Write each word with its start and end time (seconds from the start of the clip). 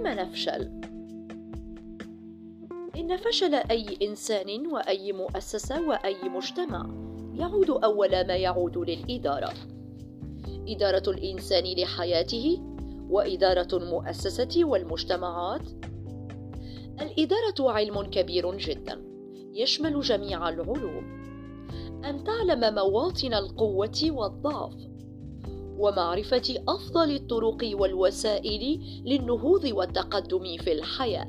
لم 0.00 0.06
نفشل؟ 0.06 0.80
إن 2.96 3.16
فشل 3.16 3.54
أي 3.54 3.98
إنسان 4.02 4.66
وأي 4.66 5.12
مؤسسة 5.12 5.88
وأي 5.88 6.28
مجتمع 6.28 6.86
يعود 7.34 7.70
أول 7.70 8.26
ما 8.26 8.36
يعود 8.36 8.78
للإدارة. 8.78 9.52
إدارة 10.68 11.10
الإنسان 11.10 11.64
لحياته 11.64 12.58
وإدارة 13.10 13.68
المؤسسة 13.72 14.64
والمجتمعات. 14.64 15.68
الإدارة 17.00 17.70
علم 17.70 18.02
كبير 18.02 18.56
جدا 18.56 19.04
يشمل 19.52 20.00
جميع 20.00 20.48
العلوم. 20.48 21.20
أن 22.04 22.24
تعلم 22.24 22.74
مواطن 22.74 23.34
القوة 23.34 24.10
والضعف. 24.10 24.89
ومعرفة 25.78 26.64
أفضل 26.68 27.10
الطرق 27.10 27.70
والوسائل 27.72 28.80
للنهوض 29.04 29.64
والتقدم 29.64 30.56
في 30.56 30.72
الحياة 30.72 31.28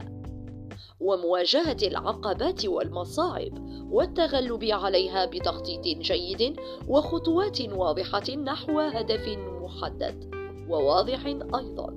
ومواجهة 0.99 1.77
العقبات 1.83 2.65
والمصاعب 2.65 3.51
والتغلب 3.91 4.63
عليها 4.63 5.25
بتخطيط 5.25 5.97
جيد 5.97 6.55
وخطوات 6.87 7.61
واضحة 7.61 8.35
نحو 8.35 8.79
هدف 8.79 9.27
محدد 9.61 10.31
وواضح 10.69 11.25
أيضا. 11.25 11.93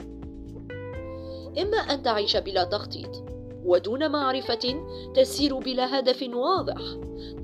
إما 1.59 1.79
أن 1.79 2.03
تعيش 2.03 2.37
بلا 2.37 2.65
تخطيط 2.65 3.34
ودون 3.65 4.11
معرفة 4.11 4.85
تسير 5.15 5.59
بلا 5.59 5.99
هدف 5.99 6.23
واضح. 6.35 6.81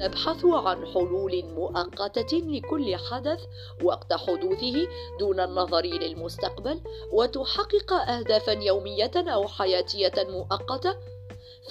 تبحث 0.01 0.45
عن 0.45 0.87
حلول 0.87 1.45
مؤقتة 1.45 2.37
لكل 2.37 2.97
حدث 2.97 3.41
وقت 3.83 4.13
حدوثه 4.13 4.89
دون 5.21 5.41
النظر 5.41 5.85
للمستقبل 5.85 6.81
وتحقق 7.13 7.93
اهدافا 7.93 8.53
يومية 8.53 9.13
أو 9.17 9.49
حياتية 9.49 10.13
مؤقتة. 10.29 10.97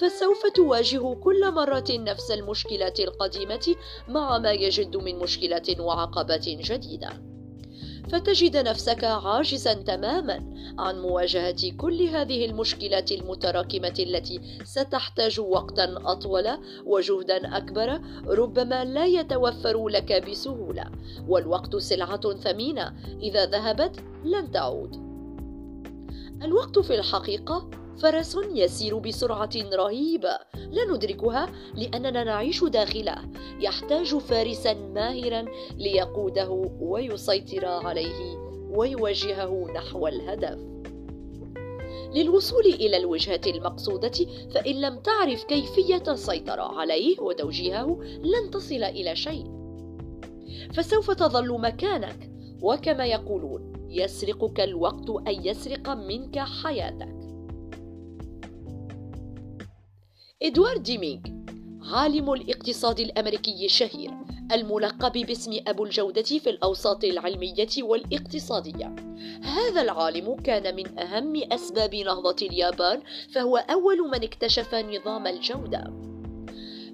فسوف 0.00 0.46
تواجه 0.54 1.14
كل 1.14 1.54
مرة 1.54 1.84
نفس 1.90 2.30
المشكلات 2.30 3.00
القديمة 3.00 3.76
مع 4.08 4.38
ما 4.38 4.52
يجد 4.52 4.96
من 4.96 5.18
مشكلات 5.18 5.80
وعقبات 5.80 6.48
جديدة. 6.48 7.29
فتجد 8.12 8.56
نفسك 8.56 9.04
عاجزا 9.04 9.74
تماما 9.74 10.44
عن 10.78 11.00
مواجهة 11.00 11.70
كل 11.76 12.02
هذه 12.02 12.44
المشكلات 12.46 13.12
المتراكمة 13.12 13.94
التي 13.98 14.40
ستحتاج 14.64 15.40
وقتا 15.40 15.94
أطول 16.04 16.48
وجهدا 16.86 17.56
أكبر 17.56 18.00
ربما 18.26 18.84
لا 18.84 19.06
يتوفر 19.06 19.88
لك 19.88 20.30
بسهولة. 20.30 20.84
والوقت 21.28 21.76
سلعة 21.76 22.34
ثمينة. 22.34 22.92
إذا 23.22 23.46
ذهبت 23.46 24.00
لن 24.24 24.50
تعود. 24.50 24.96
الوقت 26.42 26.78
في 26.78 26.94
الحقيقة 26.94 27.70
فرس 28.00 28.36
يسير 28.54 28.98
بسرعة 28.98 29.50
رهيبة 29.72 30.38
لا 30.54 30.84
ندركها 30.94 31.52
لأننا 31.74 32.24
نعيش 32.24 32.64
داخله. 32.64 33.16
يحتاج 33.60 34.16
فارسا 34.18 34.74
ماهرا 34.74 35.44
ليقوده 35.76 36.70
ويسيطر 36.80 37.66
عليه 37.66 38.38
ويوجهه 38.70 39.66
نحو 39.74 40.06
الهدف. 40.06 40.58
للوصول 42.14 42.64
إلى 42.64 42.96
الوجهة 42.96 43.40
المقصودة 43.46 44.26
فإن 44.54 44.80
لم 44.80 44.98
تعرف 44.98 45.44
كيفية 45.44 46.02
السيطرة 46.08 46.80
عليه 46.80 47.20
وتوجيهه 47.20 48.00
لن 48.02 48.50
تصل 48.50 48.82
إلى 48.84 49.16
شيء. 49.16 49.44
فسوف 50.74 51.10
تظل 51.10 51.60
مكانك. 51.60 52.30
وكما 52.62 53.06
يقولون 53.06 53.72
يسرقك 53.90 54.60
الوقت 54.60 55.10
أن 55.10 55.46
يسرق 55.46 55.88
منك 55.88 56.38
حياتك. 56.38 57.29
إدوارد 60.42 60.82
ديمينغ 60.82 61.20
عالم 61.94 62.32
الاقتصاد 62.32 63.00
الأمريكي 63.00 63.64
الشهير 63.64 64.10
الملقب 64.52 65.12
باسم 65.12 65.52
أبو 65.66 65.84
الجودة 65.84 66.22
في 66.22 66.50
الأوساط 66.50 67.04
العلمية 67.04 67.68
والاقتصادية. 67.82 68.94
هذا 69.42 69.82
العالم 69.82 70.34
كان 70.34 70.76
من 70.76 70.98
أهم 70.98 71.52
أسباب 71.52 71.94
نهضة 71.94 72.36
اليابان 72.42 73.02
فهو 73.34 73.56
أول 73.56 74.10
من 74.10 74.22
اكتشف 74.22 74.74
نظام 74.74 75.26
الجودة. 75.26 75.84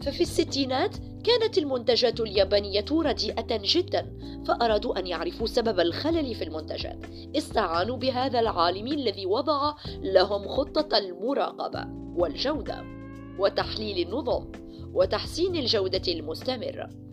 ففي 0.03 0.21
الستينات 0.21 0.97
كانت 1.25 1.59
المنتجات 1.59 2.21
اليابانية 2.21 2.85
رديئة 2.93 3.61
جدا 3.63 4.19
فأرادوا 4.47 4.99
أن 4.99 5.07
يعرفوا 5.07 5.47
سبب 5.47 5.81
الخلل 5.81 6.35
في 6.35 6.45
المنتجات. 6.45 6.99
استعانوا 7.37 7.97
بهذا 7.97 8.41
العالم 8.41 8.87
الذي 8.87 9.27
وضع 9.27 9.75
لهم 10.03 10.49
خطة 10.49 10.99
المراقبة 10.99 11.87
والجودة. 12.17 12.96
وتحليل 13.39 14.09
النظم 14.09 14.53
وتحسين 14.93 15.57
الجودة 15.57 16.13
المستمرة. 16.13 17.06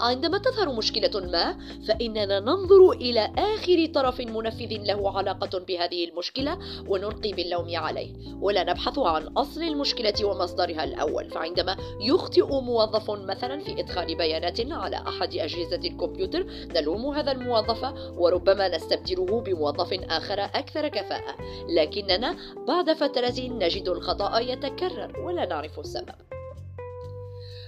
عندما 0.00 0.38
تظهر 0.38 0.72
مشكلة 0.72 1.20
ما 1.32 1.58
فإننا 1.88 2.40
ننظر 2.40 2.90
إلى 2.90 3.32
آخر 3.38 3.86
طرف 3.94 4.20
منفذ 4.20 4.70
له 4.70 5.18
علاقة 5.18 5.58
بهذه 5.58 6.08
المشكلة 6.08 6.58
ونلقي 6.88 7.32
باللوم 7.32 7.76
عليه. 7.76 8.12
ولا 8.40 8.64
نبحث 8.64 8.98
عن 8.98 9.22
أصل 9.22 9.62
المشكلة 9.62 10.14
ومصدرها 10.24 10.84
الأول. 10.84 11.30
فعندما 11.30 11.76
يخطئ 12.00 12.46
موظف 12.46 13.10
مثلا 13.10 13.60
في 13.60 13.80
إدخال 13.80 14.14
بيانات 14.14 14.72
على 14.72 14.96
أحد 14.96 15.34
أجهزة 15.34 15.80
الكمبيوتر 15.84 16.46
نلوم 16.74 17.06
هذا 17.06 17.32
الموظف 17.32 17.94
وربما 18.18 18.68
نستبدله 18.68 19.40
بموظف 19.40 19.92
آخر 19.92 20.40
أكثر 20.40 20.88
كفاءة. 20.88 21.36
لكننا 21.68 22.36
بعد 22.68 22.92
فترة 22.92 23.40
نجد 23.40 23.88
الخطأ 23.88 24.38
يتكرر 24.38 25.20
ولا 25.20 25.46
نعرف 25.46 25.78
السبب. 25.78 26.39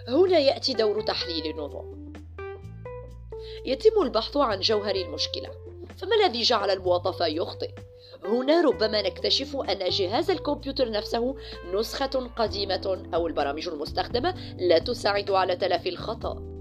هنا 0.09 0.39
يأتي 0.39 0.73
دور 0.73 1.01
تحليل 1.01 1.47
النظم 1.47 2.13
يتم 3.67 4.03
البحث 4.03 4.37
عن 4.37 4.61
جوهر 4.61 4.95
المشكلة 4.95 5.51
فما 5.97 6.15
الذي 6.25 6.43
جعل 6.43 6.71
الموظف 6.71 7.21
يخطئ؟ 7.21 7.71
هنا 8.25 8.61
ربما 8.61 9.03
نكتشف 9.03 9.57
أن 9.57 9.89
جهاز 9.89 10.31
الكمبيوتر 10.31 10.91
نفسه 10.91 11.37
نسخة 11.75 12.31
قديمة 12.37 13.03
أو 13.15 13.27
البرامج 13.27 13.69
المستخدمة 13.69 14.55
لا 14.59 14.79
تساعد 14.79 15.31
على 15.31 15.57
تلافي 15.57 15.89
الخطأ 15.89 16.52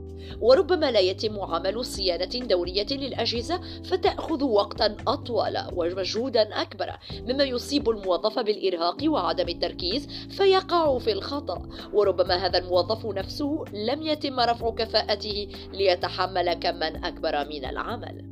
وربما 0.42 0.92
لا 0.92 1.00
يتم 1.00 1.40
عمل 1.40 1.86
صيانة 1.86 2.46
دورية 2.46 2.88
للأجهزة 2.92 3.62
فتأخذ 3.84 4.44
وقتا 4.44 4.98
أطول 5.08 5.58
ومجهودا 5.76 6.62
أكبر 6.62 6.92
مما 7.28 7.44
يصيب 7.44 7.90
الموظف 7.90 8.40
بالإرهاق 8.40 8.98
وعدم 9.06 9.50
التركيز 9.50 10.08
فيقع 10.30 10.98
في 10.98 11.12
الخطأ. 11.12 11.70
وربما 11.94 12.36
هذا 12.36 12.58
الموظف 12.58 13.06
نفسه 13.06 13.64
لم 13.74 14.02
يتم 14.02 14.40
رفع 14.40 14.72
كفاءته 14.72 15.48
ليتحمل 15.74 16.54
كما 16.54 16.88
أكبر 16.88 17.48
من 17.50 17.66
العمل. 17.66 18.32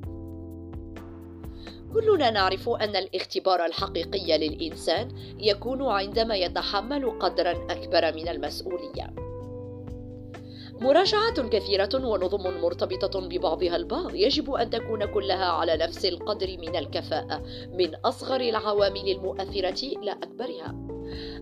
كلنا 1.93 2.29
نعرف 2.31 2.69
أن 2.69 2.95
الاختبار 2.95 3.65
الحقيقي 3.65 4.37
للإنسان 4.37 5.11
يكون 5.39 5.81
عندما 5.81 6.35
يتحمل 6.35 7.19
قدرا 7.19 7.51
أكبر 7.51 8.15
من 8.15 8.27
المسؤولية. 8.27 9.28
مراجعات 10.81 11.39
كثيرة 11.39 11.89
ونظم 11.93 12.61
مرتبطة 12.61 13.27
ببعضها 13.27 13.75
البعض 13.75 14.15
يجب 14.15 14.51
أن 14.51 14.69
تكون 14.69 15.05
كلها 15.05 15.45
على 15.45 15.77
نفس 15.77 16.05
القدر 16.05 16.57
من 16.57 16.75
الكفاءة 16.75 17.43
من 17.73 17.95
أصغر 17.95 18.41
العوامل 18.41 19.11
المؤثرة 19.11 19.97
إلى 19.97 20.11
أكبرها. 20.11 20.75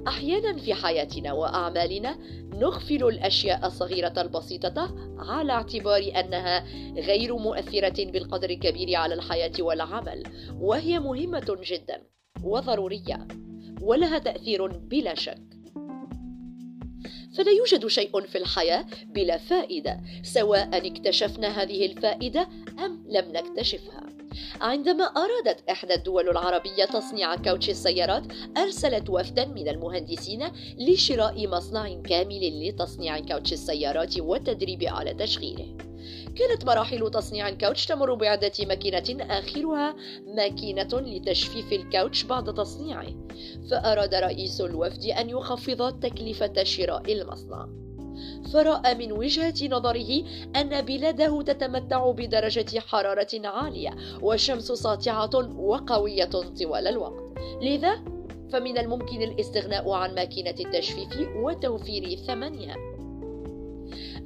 أحيانا 0.08 0.58
في 0.58 0.74
حياتنا 0.74 1.34
وأعمالنا 1.34 2.18
نغفل 2.54 3.04
الأشياء 3.08 3.68
الصغيرة 3.68 4.14
البسيطة 4.18 4.96
على 5.18 5.54
اعتبار 5.54 6.12
أنها 6.16 6.66
غير 6.94 7.36
مؤثرة 7.36 8.12
بالقدر 8.12 8.50
الكبير 8.50 8.96
على 8.96 9.14
الحياة 9.14 9.54
والعمل، 9.60 10.24
وهي 10.60 11.00
مهمة 11.00 11.58
جدا 11.64 12.02
وضرورية 12.44 13.28
ولها 13.82 14.20
تأثير 14.20 14.68
بلا 14.68 15.16
شك. 15.16 15.57
فلا 17.38 17.52
يوجد 17.52 17.88
شيء 17.88 18.22
في 18.22 18.38
الحياة 18.38 18.86
بلا 19.06 19.38
فائدة 19.38 20.00
سواء 20.24 20.88
اكتشفنا 20.88 21.64
هذه 21.64 21.86
الفائدة 21.86 22.48
أم 22.86 23.04
لم 23.10 23.32
نكتشفها. 23.32 24.04
عندما 24.62 25.04
أرادت 25.04 25.70
إحدى 25.70 25.94
الدول 25.94 26.30
العربية 26.30 26.86
تصنيع 26.86 27.36
كاوتش 27.36 27.70
السيارات 27.70 28.24
أرسلت 28.58 29.10
وفدا 29.10 29.46
من 29.46 29.68
المهندسين 29.68 30.48
لشراء 30.78 31.48
مصنع 31.48 32.02
كامل 32.02 32.70
لتصنيع 32.70 33.20
كاوتش 33.20 33.54
السيارات 33.54 34.20
والتدريب 34.20 34.84
على 34.84 35.14
تشغيله. 35.14 35.87
كانت 36.38 36.66
مراحل 36.66 37.12
تصنيع 37.12 37.50
الكاوتش 37.50 37.86
تمر 37.86 38.14
بعدة 38.14 38.52
ماكينة 38.68 39.26
آخرها 39.30 39.96
ماكينة 40.36 40.90
لتجفيف 40.94 41.74
الكاوتش 41.74 42.24
بعد 42.24 42.54
تصنيعه. 42.54 43.08
فأراد 43.72 44.16
رئيس 44.16 44.62
الوفد 44.62 45.06
أن 45.06 45.30
يخفض 45.30 46.00
تكلفة 46.00 46.64
شراء 46.64 47.14
المصنع. 47.14 47.68
فرأى 48.54 48.96
من 48.96 49.12
وجهة 49.12 49.68
نظره 49.68 50.24
أن 50.56 50.82
بلاده 50.82 51.42
تتمتع 51.42 52.12
بدرجة 52.12 52.80
حرارة 52.80 53.48
عالية 53.48 53.96
والشمس 54.22 54.72
ساطعة 54.72 55.60
وقوية 55.60 56.30
طوال 56.60 56.88
الوقت. 56.88 57.24
لذا 57.62 58.04
فمن 58.52 58.78
الممكن 58.78 59.22
الاستغناء 59.22 59.92
عن 59.92 60.16
ماكينة 60.16 60.56
التجفيف 60.60 61.30
وتوفير 61.36 62.16
ثمنها. 62.16 62.97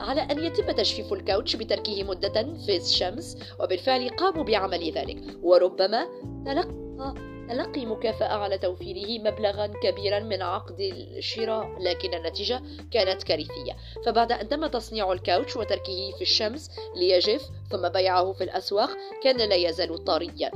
على 0.01 0.21
أن 0.21 0.44
يتم 0.44 0.71
تجفيف 0.71 1.13
الكاوتش 1.13 1.56
بتركه 1.56 2.03
مدة 2.03 2.44
في 2.65 2.77
الشمس 2.77 3.38
وبالفعل 3.59 4.09
قاموا 4.09 4.44
بعمل 4.44 4.92
ذلك. 4.92 5.18
وربما 5.42 6.07
تلقى 6.45 7.31
تلقي 7.50 7.86
مكافأة 7.86 8.33
على 8.33 8.57
توفيره 8.57 9.31
مبلغا 9.31 9.68
كبيرا 9.68 10.19
من 10.19 10.42
عقد 10.42 10.80
الشراء 11.18 11.80
لكن 11.80 12.13
النتيجة 12.13 12.62
كانت 12.92 13.24
كارثية. 13.24 13.77
فبعد 14.06 14.31
أن 14.31 14.50
تم 14.50 14.68
تصنيع 14.68 15.12
الكاوتش 15.12 15.57
وتركه 15.57 16.12
في 16.15 16.21
الشمس 16.21 16.71
ليجف 16.95 17.50
ثم 17.71 17.89
بيعه 17.89 18.33
في 18.33 18.44
الأسواق 18.44 18.89
كان 19.24 19.50
لا 19.50 19.56
يزال 19.56 20.03
طريا. 20.03 20.51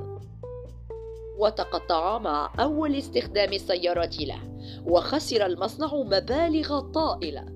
وتقطع 1.38 2.18
مع 2.18 2.54
أول 2.60 2.96
استخدام 2.96 3.54
السيارات 3.54 4.20
له. 4.20 4.40
وخسر 4.86 5.46
المصنع 5.46 5.96
مبالغ 5.96 6.80
طائلة. 6.80 7.55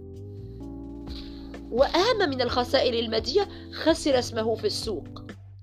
وأهم 1.72 2.30
من 2.30 2.42
الخسائر 2.42 2.94
المادية 2.94 3.48
خسر 3.74 4.20
اسمه 4.20 4.56
في 4.56 4.68
السوق. 4.68 5.08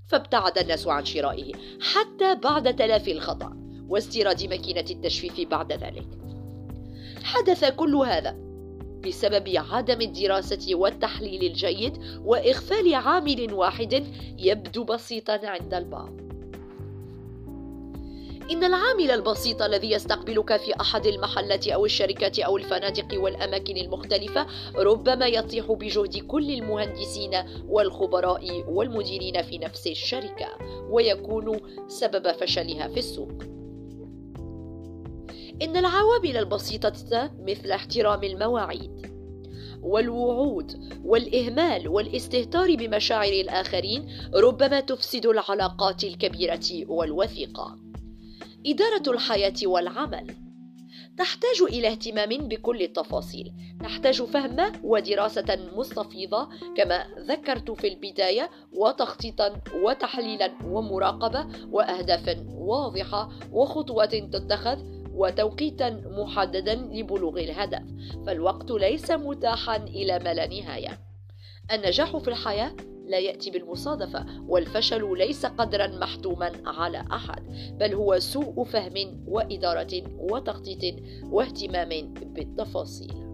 فابتعد 0.06 0.58
الناس 0.58 0.86
عن 0.86 1.04
شرائه 1.04 1.52
حتى 1.80 2.34
بعد 2.34 2.76
تلافي 2.76 3.12
الخطأ 3.12 3.56
واستيراد 3.88 4.44
ماكينة 4.44 4.84
التجفيف 4.90 5.48
بعد 5.48 5.72
ذلك. 5.72 6.06
حدث 7.24 7.64
كل 7.64 7.94
هذا 7.94 8.36
بسبب 9.06 9.48
عدم 9.56 10.00
الدراسة 10.00 10.74
والتحليل 10.74 11.44
الجيد 11.44 11.98
وإغفال 12.24 12.94
عامل 12.94 13.52
واحد 13.52 14.04
يبدو 14.38 14.84
بسيطا 14.84 15.40
عند 15.44 15.74
البعض. 15.74 16.25
إن 18.50 18.64
العامل 18.64 19.10
البسيط 19.10 19.62
الذي 19.62 19.90
يستقبلك 19.90 20.56
في 20.56 20.80
أحد 20.80 21.06
المحلات 21.06 21.68
أو 21.68 21.84
الشركات 21.84 22.38
أو 22.38 22.56
الفنادق 22.56 23.20
والأماكن 23.20 23.76
المختلفة 23.76 24.46
ربما 24.76 25.26
يطيح 25.26 25.72
بجهد 25.72 26.16
كل 26.18 26.50
المهندسين 26.50 27.30
والخبراء 27.68 28.64
والمديرين 28.68 29.42
في 29.42 29.58
نفس 29.58 29.86
الشركة 29.86 30.46
ويكون 30.90 31.60
سبب 31.88 32.32
فشلها 32.32 32.88
في 32.88 32.98
السوق. 32.98 33.42
إن 35.62 35.76
العوامل 35.76 36.36
البسيطة 36.36 37.30
مثل 37.38 37.70
احترام 37.70 38.24
المواعيد 38.24 39.06
والوعود 39.82 40.72
والإهمال 41.04 41.88
والاستهتار 41.88 42.76
بمشاعر 42.76 43.32
الآخرين 43.32 44.08
ربما 44.34 44.80
تفسد 44.80 45.26
العلاقات 45.26 46.04
الكبيرة 46.04 46.84
والوثيقة. 46.88 47.85
إدارة 48.66 49.02
الحياة 49.14 49.54
والعمل. 49.64 50.34
تحتاج 51.18 51.62
إلى 51.62 51.88
اهتمام 51.88 52.48
بكل 52.48 52.82
التفاصيل، 52.82 53.52
تحتاج 53.82 54.22
فهم 54.22 54.72
ودراسة 54.84 55.58
مستفيضة 55.76 56.48
كما 56.76 57.06
ذكرت 57.18 57.70
في 57.70 57.88
البداية 57.88 58.50
وتخطيطا 58.72 59.60
وتحليلا 59.74 60.52
ومراقبة 60.64 61.46
وأهداف 61.70 62.44
واضحة 62.48 63.28
وخطوات 63.52 64.14
تتخذ 64.14 64.78
وتوقيتا 65.12 65.90
محددا 66.06 66.74
لبلوغ 66.74 67.38
الهدف، 67.38 67.82
فالوقت 68.26 68.70
ليس 68.70 69.10
متاحا 69.10 69.76
إلى 69.76 70.18
ما 70.18 70.34
لا 70.34 70.46
نهاية. 70.46 70.98
النجاح 71.72 72.16
في 72.16 72.28
الحياة 72.28 72.76
لا 73.06 73.18
يأتي 73.18 73.50
بالمصادفة 73.50 74.26
والفشل 74.48 75.18
ليس 75.18 75.46
قدرا 75.46 75.86
محتوما 75.86 76.52
على 76.66 77.04
أحد 77.12 77.42
بل 77.78 77.94
هو 77.94 78.18
سوء 78.18 78.64
فهم 78.64 79.24
وإدارة 79.28 80.02
وتخطيط 80.18 80.94
واهتمام 81.30 82.14
بالتفاصيل. 82.14 83.25